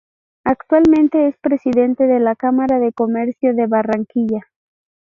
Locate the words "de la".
2.07-2.35